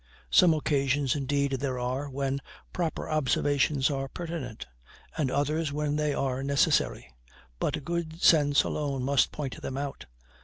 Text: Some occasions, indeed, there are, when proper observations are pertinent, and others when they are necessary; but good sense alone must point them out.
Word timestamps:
Some 0.31 0.55
occasions, 0.55 1.15
indeed, 1.15 1.51
there 1.59 1.77
are, 1.77 2.09
when 2.09 2.39
proper 2.73 3.07
observations 3.07 3.91
are 3.91 4.07
pertinent, 4.07 4.65
and 5.15 5.29
others 5.29 5.71
when 5.71 5.95
they 5.95 6.11
are 6.11 6.41
necessary; 6.41 7.13
but 7.59 7.85
good 7.85 8.19
sense 8.19 8.63
alone 8.63 9.03
must 9.03 9.31
point 9.31 9.61
them 9.61 9.77
out. 9.77 10.07